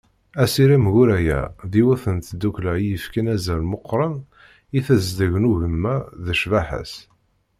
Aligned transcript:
Asirem 0.43 0.83
Guraya 0.95 1.41
d 1.71 1.71
yiwet 1.79 2.03
n 2.15 2.17
tdukkla 2.19 2.73
i 2.79 2.85
yefkan 2.91 3.27
azal 3.35 3.61
meqqren 3.71 4.15
i 4.77 4.79
tezdeg 4.85 5.33
n 5.39 5.49
ugema 5.51 5.95
d 6.25 6.27
ccbaḥa-s. 6.39 6.93